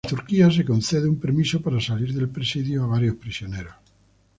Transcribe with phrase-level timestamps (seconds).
[0.07, 3.75] En Turquía, se concede un permiso para salir del presidio a varios prisioneros.